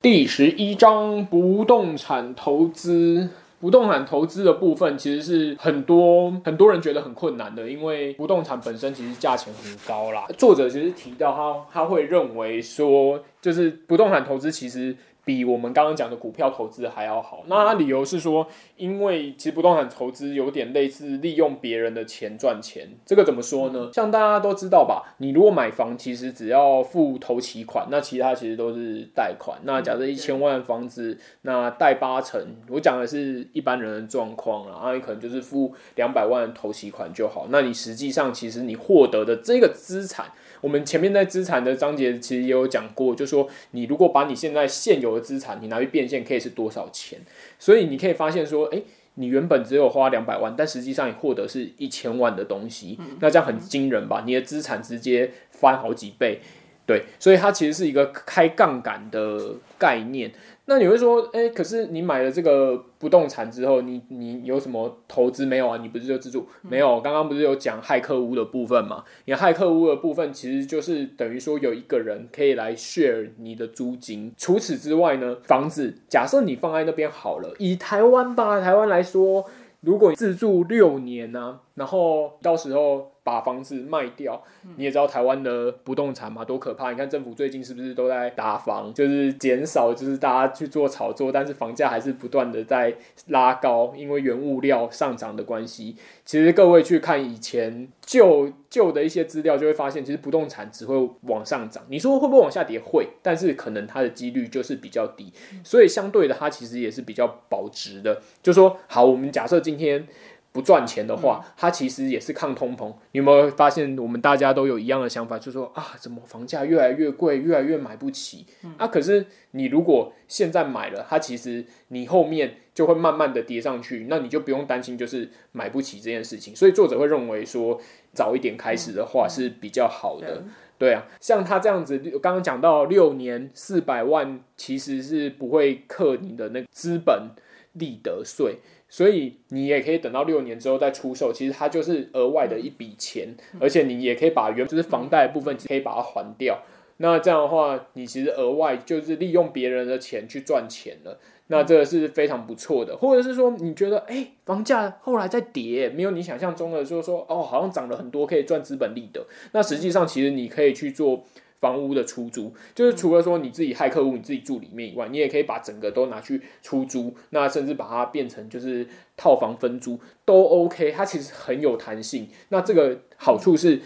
[0.00, 3.30] 第十一章不动产投资。
[3.60, 10.26] 不动产投资的部分其实是很多很多人觉得很困难的，因为不动产本身其实价钱很高啦。
[10.36, 14.96] 作者其实提到他他会认为说，就是不动产投资其实。
[15.28, 17.44] 比我们刚刚讲的股票投资还要好。
[17.48, 22.88] 那他理由是说，因为其实不动产投资有点类似利用别人的钱赚钱。
[23.04, 23.90] 这个怎么说呢？
[23.92, 29.58] 像大家都知道吧，你如果买房，其实只要付头期款，那其他其实都是贷款。
[29.64, 37.48] 那假设一千万房子，那贷八成，我讲的是一般人的状况啦，那你可能就是付两百万头期款就好。
[37.50, 40.24] 那你实际上其实你获得的这个资产。
[40.60, 47.18] 我们前面在资产的章节其实也有讲过，就是说你如果把你现在现有的资产，你拿去变现，可以是多少钱？
[47.58, 48.84] 所以你可以发现说，诶，
[49.14, 54.22] 你原本只有花两百万，但实际上你获得是一千万的东西，那这样很惊人吧？
[54.26, 56.40] 你的资产直接翻好几倍。
[56.86, 60.32] 对，所以它其实是一个开杠杆的概念。
[60.70, 65.78] 那你会说，哎、可是你买了这个不动产之后，你你有什么投资没有啊？
[65.78, 66.46] 你不是就自住？
[66.60, 69.02] 没有，刚刚不是有讲骇客屋的部分嘛？
[69.24, 74.30] 你骇客屋的部分其实就是等于说有一个人可以来 share 你的租金。
[74.36, 79.46] 除此之外呢，房子假设你放在那边好了，以台湾吧，台湾来说，
[79.80, 83.12] 如果你自住六年呢、然后到时候。
[83.28, 84.42] 把房子卖掉，
[84.76, 86.90] 你也知道台湾的不动产嘛，多可怕！
[86.90, 92.94] 你看政府最近是不是都在打房，就是减少，就是大家去做炒作，但是房价还是不断的在
[93.26, 95.96] 拉高，因为原物料上涨的关系。
[96.24, 101.84] 其实各位去看以前旧旧的一些资料，就会发现，其实不动产只会往上涨。
[101.88, 102.80] 你说会不会往下跌？
[102.80, 105.30] 会，但是可能它的几率就是比较低，
[105.62, 108.22] 所以相对的，它其实也是比较保值的。
[108.42, 110.06] 就说好，我们假设今天。
[110.52, 112.88] 不赚钱的话，它其实也是抗通膨。
[113.12, 118.46] 你有没有发现，我们大家都有一样的想法，就是说啊，怎么房价越来越贵，越来越买不起？
[118.76, 126.56] 啊，可是你如果现在买了，它其实你后面就会慢慢的跌上去，那你就不用担心就是买不起这件事情。
[126.56, 127.80] 所以作者会认为说，
[128.12, 130.44] 早一点开始的话是比较好的。
[130.78, 137.30] 对啊，像他这样子，刚刚讲到六年四百万，其实是不会克你的那个资本
[137.72, 138.58] 利得税。
[138.88, 143.28] 所以你也可以等到六年之后再出售，其实它就是额外的一笔钱，
[143.60, 146.58] 而且你也可以把原就是房贷部分可以把它还掉。
[146.96, 151.18] 那这样的话，你其实额外就是利用别人的钱去赚钱了。
[151.48, 159.26] 那这个是非常不错的，或者是说你觉得哎、欸，房价后来在跌，没有你想象中的就是说哦，好像涨了很多可以赚资本利得。
[159.52, 161.24] 那实际上其实你可以去做。
[161.60, 168.86] 房屋的出租，就是除了说你自己害客户你自己住里面以外，你也可以把整个都拿去出租，那甚至把它变成就是
[169.16, 172.28] 套房分租都 OK，它其实很有弹性。
[172.50, 173.80] 那这个好处是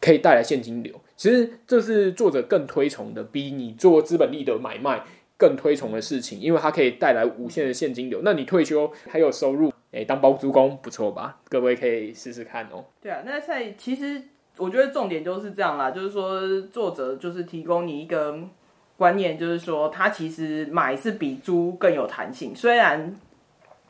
[0.00, 5.04] 可以带来现金流，其实这是作者更推崇的，比你做资本利得买卖
[5.36, 8.22] 更推崇的事情，因为它可以带来无限的现金流。
[8.24, 11.40] 那你退休还有收入，哎，当包租公不错吧？
[11.50, 12.86] 各位可以试试看哦。
[13.02, 14.22] 对啊，那在其实。
[14.58, 18.38] 我觉得重点就是这样啦，就是说作者就是提供你一个
[18.96, 22.54] 观念，就是说他其实买是比租更有弹性。
[22.54, 23.16] 虽然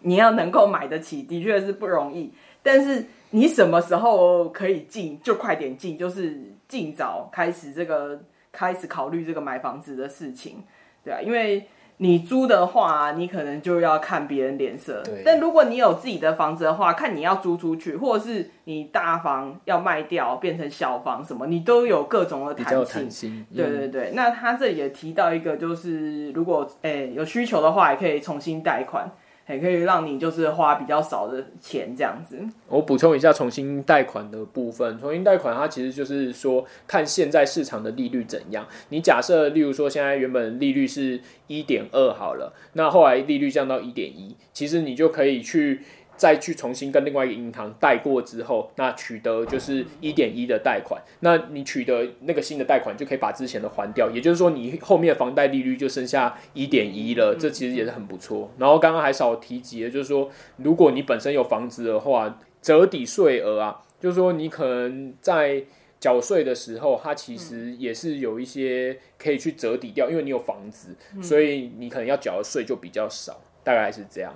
[0.01, 6.39] 你要能够买得起，的确是不容易，但是你什么时候可以进，就快点进，就是
[6.69, 8.21] 尽早开始这个
[8.53, 10.63] 开始考虑这个买房子的事情，
[11.03, 11.67] 对啊，因为。
[11.99, 15.03] 你租的话，你可能就要看别人脸色。
[15.05, 15.23] 对。
[15.25, 23.45] 但如果你有自己的房子的话，看你要租出去，或者是你大房要卖掉变成小房什么，你都有各种的弹性。
[23.55, 24.11] 对对对。
[24.11, 24.15] 嗯。
[24.15, 29.11] 那他这里也提到一个，就是如果诶、欸、有需求的话，也可以重新贷款。
[29.49, 32.39] 也可以让你就是花比较少的钱这样子。
[32.69, 34.99] 我补充一下重新贷款的部分。
[34.99, 38.67] 重新贷款它其实就是说看现在市场的利率怎样。
[38.91, 45.81] 你假设例如说现在原本利率是一点二好了，那后来利率降到一点一，其实你就可以去。
[46.19, 51.01] 再去重新跟另外一个银行贷过之后，那取得就是一点一的贷款。
[51.21, 54.11] 那你取得那个新的贷款，就可以把之前的还掉。
[54.11, 57.37] 也就是说，你后面的房贷利率就剩下一点一了。
[57.39, 58.51] 这其实也是很不错。
[58.59, 65.63] 然后刚刚还少提及的，就是说，如果你本身有房子的话，折抵税额啊，就是说你可能在
[66.01, 73.41] 缴税的时候，它其实也是有一些可以去折抵掉，因为你有房子，所以你可能要缴的税就比较少。
[73.65, 74.35] 大概是这样。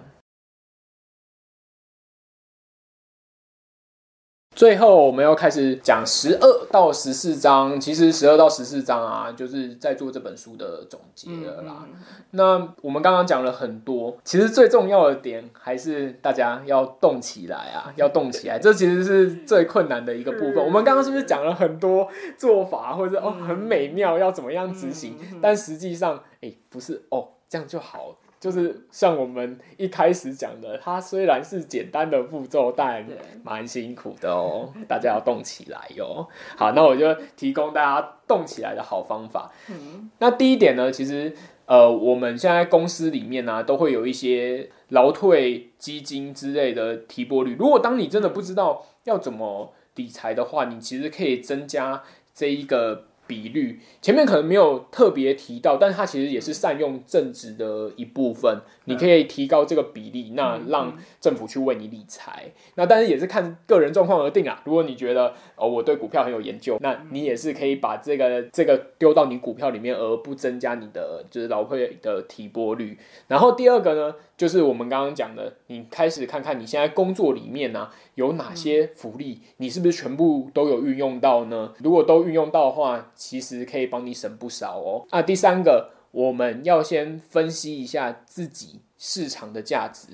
[4.62, 7.80] 最后，我们要开始讲十二到十四章。
[7.80, 11.78] 其实十二到十四章啊，就是在做这本书的总结了啦。
[11.82, 18.56] 嗯嗯、那我们刚刚讲了很多，其实最重要的点还是大家要动起来啊， 要动起来。
[18.56, 20.64] 这其实是最困难的一个部分。
[20.64, 22.06] 我们刚刚是不是讲了很多
[22.38, 25.18] 做法，或者哦很美妙，要怎么样执行？
[25.42, 28.16] 但实际上，哎、欸，不是哦，这样就好。
[28.42, 33.06] 就是像我们一开始讲的，它虽然是简单的步骤，但
[33.44, 34.68] 蛮辛苦的哦。
[34.88, 36.26] 大家要动起来哟。
[36.56, 39.52] 好，那我就提供大家动起来的好方法。
[39.70, 41.32] 嗯，那第一点呢，其实
[41.66, 47.54] 呃，我们现在公司里面呢、啊，都会有一些劳退基金之类的提拨率。
[47.56, 52.02] 如果当你真的不知道要怎么理财的话，你其实可以增加
[52.34, 53.04] 这一个。
[53.32, 58.60] 比率前面可能没有特别提到，但是它其实也是善用正职的一部分。
[58.84, 62.52] 你可以提高这个比例，那让政府去为你理财。
[62.74, 64.60] 那但是也是看个人状况而定啊。
[64.66, 72.98] 如果你觉得哦，我对股票很有研究，那你也是可以把这个这个丢到你股票里面，而不增加你的就是劳退的提拨率。
[73.28, 81.72] 然后第二个呢，就是我们刚刚讲的，你开始看看你现在工作里面呢、啊，有哪些福利，你是不是全部都有运用到呢？
[81.78, 85.06] 如果都运用到的话，其实可以帮你省不少哦。
[85.10, 90.08] 啊，第三个，我们要先分析一下自己市场的价值，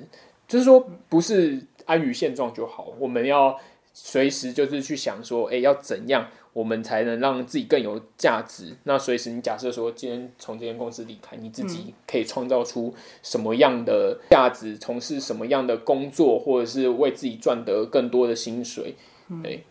[0.47, 3.59] 就是说不是安于现状就好，我们要
[3.93, 6.29] 随时就是去想说，哎，要怎样。
[6.59, 8.75] 我们才能让自己更有价值。
[8.83, 12.93] 那随时你假设说，今天从这间公司离开，你自己可以创造出
[13.23, 18.97] 什么样的价值，从事什么样的工作，或者是为自己赚得更多的薪水。
[19.43, 19.63] 对，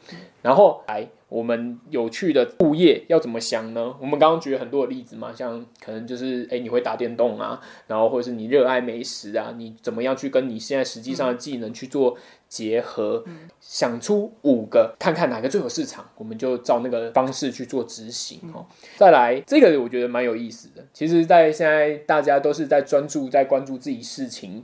[0.44, 3.94] 然后来我们有趣的副业要怎么想呢？
[4.00, 12.16] 我们刚刚举了很多的例子嘛，像可能就是哎，你会打电动啊，然后或者是你热爱美食啊，你怎么样去跟你现在实际上的技能去做
[12.48, 13.24] 结合，
[13.60, 18.66] 想出五个，看看哪个最有市场，我们就照那个方式去做执行哦。
[18.98, 20.86] 再来，这个我觉得蛮有意思的。
[20.94, 24.64] 其实，在现在大家都是在专注在关注自己事情。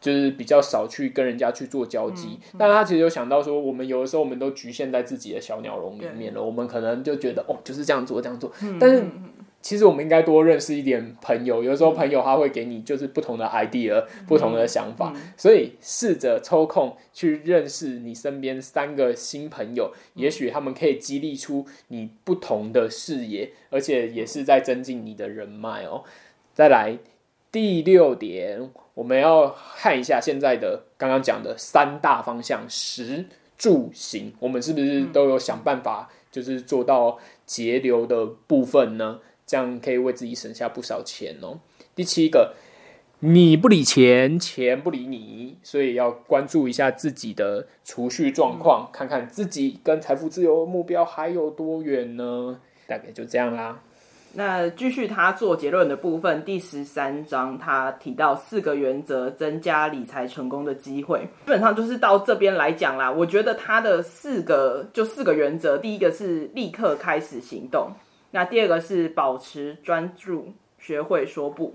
[0.00, 6.42] 就是比较少去跟人家去做交际，嗯嗯、但他其实有想到说，我们有的时候我们都局限在自己的小鸟笼里面了。
[6.42, 8.50] 我们可能就觉得哦，就是这样做这样做。
[8.62, 9.04] 嗯、但是
[9.62, 26.04] 其实我们应该多认识一点朋友，有时候朋友他会给你就是不同的 idea、嗯、不同的想法，所以试着抽空去认识你身边三个新朋友，嗯、也许他们可以激励出你不同的视野，而且也是在增进你的人脉哦。
[26.54, 26.98] 再来
[27.52, 28.70] 第六点。
[28.94, 33.24] 我们要看一下现在的刚刚讲的三大方向，食
[33.56, 39.20] 住行，我们是不是都有想办法，就是做到节流的部分呢？
[39.50, 41.58] 这样可以为自己省下不少钱哦。
[41.96, 42.54] 第七个，
[43.18, 52.60] 你不理钱，钱不理你，所以要关注一下自己的储蓄状况，看看自己跟财富自由目标还有多远呢？
[52.86, 53.80] 大概就这样啦。
[54.34, 61.18] 那继续他做结论的部分，第十三章他提到四个原则，增加理财成功的机会。
[61.22, 63.10] 基本上就是到这边来讲啦。
[63.10, 67.90] 我觉得他的四个就四个原则，第一个是立刻开始行动，
[68.30, 71.74] 那第二个是保持专注，学会说不。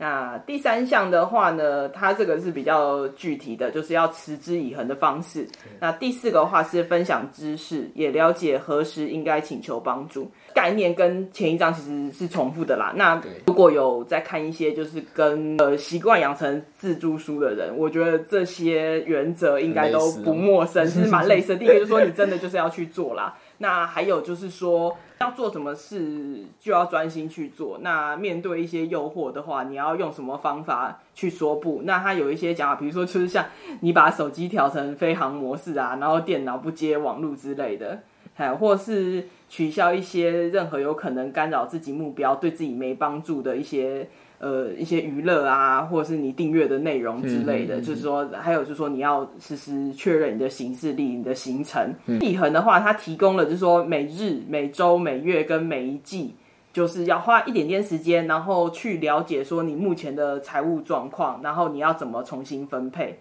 [0.00, 5.44] 那第三项的话呢，它这个是比较具体的，就是要持之以恒的方式。
[5.80, 10.30] 那第四个话是分享知识，也了解何时应该请求帮助。
[10.54, 12.92] 概念跟前一章其实是重复的啦。
[12.94, 21.56] 那如果有在看一些就是跟呃习惯养成自助书的人，我觉得这些原则应该都不陌生，其实蛮类似的。
[21.56, 23.36] 第一个就是说你真的就是要去做啦。
[23.58, 27.78] 那还有就是说，要做什么事就要专心去做。
[27.82, 31.82] 那面对一些诱惑的话，你要用什么方法去说不？
[31.84, 33.46] 那他有一些讲法，比如说就是像
[33.80, 38.02] 你把手机调成飞航模式啊，然后电脑不接网络之类的，
[38.34, 44.08] 还或是取消一些任何有可能干扰自己目标、对自己没帮助的一些。
[44.38, 51.92] 呃，一些娱乐啊，或者是你订阅的内容之类的，嗯嗯嗯、就是说，还有就是说，你要实时确认你的行事历、你的行程。
[52.06, 56.34] 立恒、嗯、的话，它提供了就是说，每日、每周、每月跟每一季，
[56.72, 63.18] 就是要花一点点时间，然后去了解说你目前的财务状况，然后你要怎么重新分配。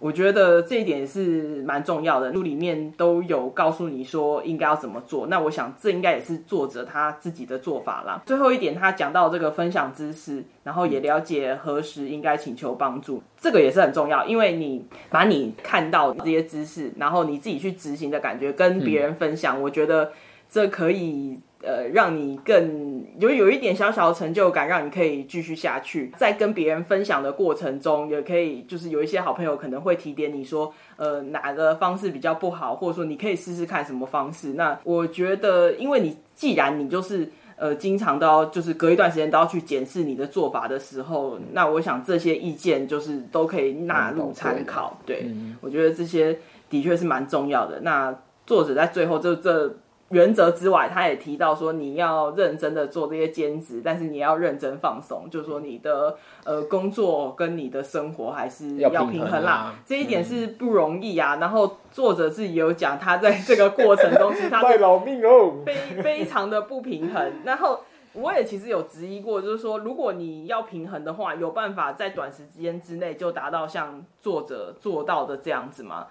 [0.00, 5.26] 我觉得这一点是蛮重要的，书里面都有告诉你说应该要怎么做。
[5.26, 8.22] 那我想这应该也是作者他自己的做法啦。
[8.24, 20.12] 最后一点，他讲到这个分享知识，然后也了解何时应该请求帮助，这个也是很重要，因为你把你看到这些知识，然后你自己去执行的感觉跟别人分享，我觉得
[20.48, 21.40] 这可以。
[21.60, 26.12] 呃，让你更有有一点小小的成就感，让你可以继续下去。
[26.16, 34.52] 在跟别人分享的过程中，也可以就是有一些好朋友可能会提点你说，呃，哪个方式比较不好，或者说你可以试试看什么方式。
[34.52, 44.96] 那我觉得，因为你既然你就是呃，经常都要就是隔一段时间都要去检视你的做法的时候，那我想这些意见就是都可以纳入参考。
[45.04, 45.28] 对，
[45.60, 46.38] 我觉得这些
[46.70, 47.80] 的确是蛮重要的。
[47.80, 49.74] 那作者在最后就这。
[50.10, 59.30] 原则之外，他也提到说，你要认真的做这些兼职，但是你要认真放松，就是说你的呃工作跟你的生活还是要平衡啦。
[59.30, 61.34] 衡啊、这一点是不容易啊。
[61.34, 67.32] 嗯、然后作者自己有讲，他在这个过程中是他 卖老命哦，非非常的不平衡。
[67.44, 67.80] 然后
[68.14, 76.06] 我也其实有质疑过，就是说如果你要平衡的话，有办法在短时间之内就达到像作者做到的这样子吗？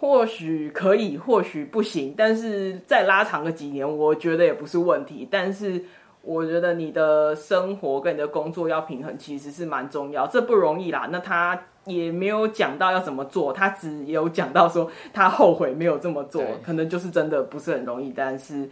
[0.00, 5.28] 或许可以，或许不行，但是再拉长个几年，我觉得也不是问题。
[5.30, 5.84] 但是
[6.22, 11.06] 我觉得你的生活跟你的工作要平衡，其实是蛮重要，这不容易啦。
[11.12, 18.10] 那他也没有讲到要怎么做，他只有讲到说他后悔没有这么做，可能就是真的不是很容易。
[18.10, 18.66] 但是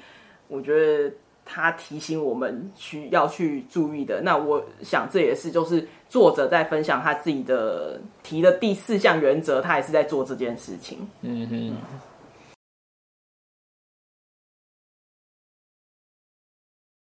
[0.49, 1.13] 我觉得
[1.51, 4.21] 他提醒我们需要去注意的。
[4.21, 11.09] 那我想这也是就是作者在分享他自己的提的第四项原则，他也是在做这件事情。
[11.23, 11.77] 嗯哼。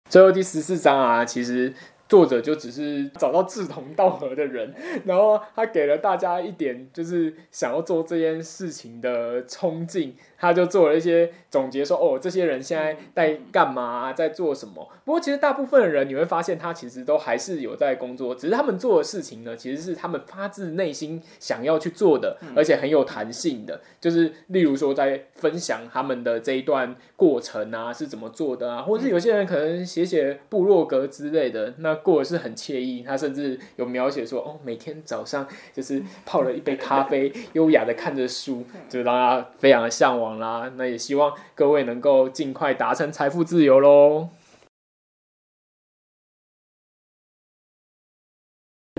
[0.09, 1.75] 最后第十四章啊，其实。
[2.13, 4.75] 作者就只是找到志同道合的人，
[5.07, 14.87] 然后他给了大家一点就是想要做这件事情的冲劲，他就做了一些总结说，说哦，这些人现在在干嘛，在做什么。
[15.07, 23.81] 不过其实大部分的人你会发现，他其实都还是有在工作，只是他们做的事情呢，其实是他们发自内心想要去做的，而且很有弹性的。
[23.99, 31.99] 就是例如说，在分享他们的这一段过程啊，是怎么做的啊，或者是有些人可能写写部落格之类的那。
[32.03, 40.71] 过得是很惬意，他甚至有描写说，哦，每天早上就是泡了一杯咖啡，优雅的看着书，就让他非常的向往啦。
[40.77, 44.29] 那也希望各位能够尽快达成财富自由喽。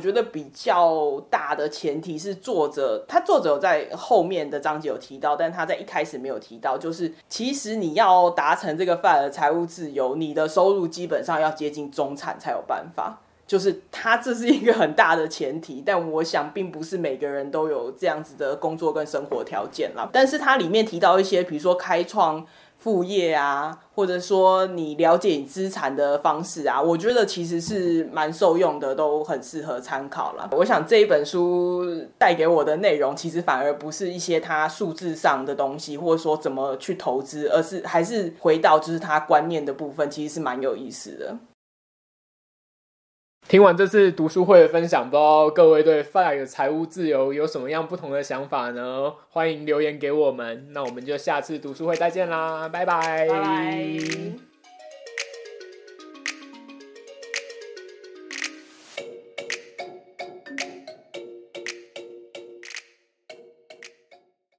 [0.03, 20.09] 觉得比较大的前提是作者，他作者有在后面的章节有提到，但他在一开始没有提到，就是其实你要达成这个 FIRE 的财务自由，你的收入基本上要接近中产才有办法， 就是他这是一个很大的前提，但我想并不是每个人都有这样子的工作跟生活条件啦。
[20.11, 22.45] 但是它里面提到一些，比如说开创。
[22.83, 30.49] 副业啊，或者说你了解你资产的方式啊，我觉得其实是蛮受用的，都很适合参考了。
[30.51, 41.37] 我想这一本书带给我的内容，其实反而不是一些它数字上的东西，或者说怎么去投资，而是还是回到就是它观念的部分，其实是蛮有意思的。
[43.47, 49.13] 听完这次读书会的分享，不知道各位对 FIRE 的财务自由有什么样不同的想法呢？
[49.29, 50.67] 欢迎留言给我们。
[50.71, 53.27] 那我们就下次读书会再见啦，拜拜。
[53.27, 54.52] 拜拜。